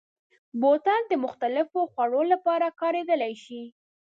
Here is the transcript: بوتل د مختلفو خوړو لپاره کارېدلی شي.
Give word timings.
بوتل 0.61 1.01
د 1.07 1.13
مختلفو 1.25 1.79
خوړو 1.91 2.21
لپاره 2.33 2.67
کارېدلی 2.81 3.33
شي. 3.43 3.63